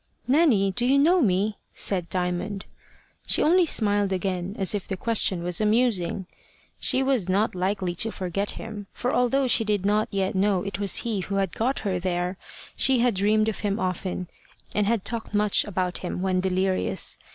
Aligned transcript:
"Nanny, 0.27 0.71
do 0.71 0.83
you 0.83 0.97
know 0.97 1.21
me?" 1.21 1.59
said 1.75 2.09
Diamond. 2.09 2.65
She 3.27 3.43
only 3.43 3.67
smiled 3.67 4.11
again, 4.11 4.55
as 4.57 4.73
if 4.73 4.87
the 4.87 4.97
question 4.97 5.43
was 5.43 5.61
amusing. 5.61 6.25
She 6.79 7.03
was 7.03 7.29
not 7.29 7.53
likely 7.53 7.93
to 7.97 8.11
forget 8.11 8.53
him; 8.53 8.87
for 8.93 9.13
although 9.13 9.45
she 9.47 9.63
did 9.63 9.85
not 9.85 10.07
yet 10.09 10.33
know 10.33 10.63
it 10.63 10.79
was 10.79 11.01
he 11.01 11.19
who 11.19 11.35
had 11.35 11.51
got 11.53 11.81
her 11.81 11.99
there, 11.99 12.37
she 12.75 12.97
had 12.97 13.13
dreamed 13.13 13.47
of 13.47 13.59
him 13.59 13.79
often, 13.79 14.27
and 14.73 14.87
had 14.87 15.05
talked 15.05 15.35
much 15.35 15.65
about 15.65 15.99
him 15.99 16.23
when 16.23 16.39
delirious. 16.39 17.19